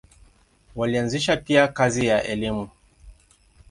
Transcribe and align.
Walianzisha 0.75 1.37
pia 1.37 1.67
kazi 1.67 2.05
ya 2.05 2.23
elimu. 2.23 2.69